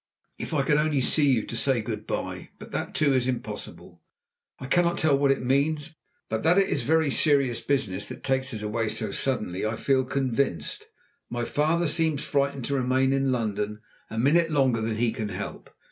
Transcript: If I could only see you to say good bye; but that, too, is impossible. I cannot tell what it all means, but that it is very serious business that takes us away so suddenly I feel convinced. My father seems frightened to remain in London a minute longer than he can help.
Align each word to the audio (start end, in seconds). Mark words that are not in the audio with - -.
If 0.39 0.51
I 0.55 0.63
could 0.63 0.77
only 0.77 1.01
see 1.01 1.29
you 1.29 1.45
to 1.45 1.55
say 1.55 1.79
good 1.79 2.07
bye; 2.07 2.49
but 2.57 2.71
that, 2.71 2.95
too, 2.95 3.13
is 3.13 3.27
impossible. 3.27 4.01
I 4.57 4.65
cannot 4.65 4.97
tell 4.97 5.15
what 5.15 5.29
it 5.29 5.37
all 5.37 5.43
means, 5.43 5.95
but 6.27 6.41
that 6.41 6.57
it 6.57 6.69
is 6.69 6.81
very 6.81 7.11
serious 7.11 7.61
business 7.61 8.09
that 8.09 8.23
takes 8.23 8.51
us 8.51 8.63
away 8.63 8.89
so 8.89 9.11
suddenly 9.11 9.63
I 9.63 9.75
feel 9.75 10.03
convinced. 10.03 10.87
My 11.29 11.45
father 11.45 11.87
seems 11.87 12.23
frightened 12.23 12.65
to 12.65 12.73
remain 12.75 13.13
in 13.13 13.31
London 13.31 13.81
a 14.09 14.17
minute 14.17 14.49
longer 14.49 14.81
than 14.81 14.95
he 14.97 15.11
can 15.11 15.29
help. 15.29 15.69